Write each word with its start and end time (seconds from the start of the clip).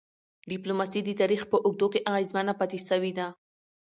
ډيپلوماسي 0.49 0.99
د 1.03 1.09
تاریخ 1.21 1.41
په 1.51 1.57
اوږدو 1.65 1.87
کي 1.93 1.99
اغېزمنه 2.09 2.53
پاتې 2.59 2.77
سوی 2.89 3.11
ده. 3.17 3.27